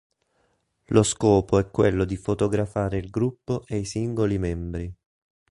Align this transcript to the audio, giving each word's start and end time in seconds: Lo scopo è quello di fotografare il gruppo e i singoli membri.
Lo 0.85 1.03
scopo 1.03 1.59
è 1.59 1.69
quello 1.69 2.05
di 2.05 2.17
fotografare 2.17 2.97
il 2.97 3.11
gruppo 3.11 3.61
e 3.67 3.77
i 3.77 3.85
singoli 3.85 4.39
membri. 4.39 4.91